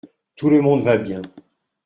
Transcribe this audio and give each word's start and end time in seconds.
Tout 0.35 0.49
le 0.49 0.61
monde 0.61 0.81
va 0.81 0.97
bien. 0.97 1.21